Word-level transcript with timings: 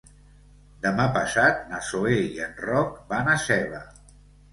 Demà 0.85 1.03
passat 1.17 1.59
na 1.73 1.81
Zoè 1.89 2.13
i 2.29 2.41
en 2.47 2.57
Roc 2.69 2.97
van 3.13 3.29
a 3.35 3.37
Seva. 3.45 3.83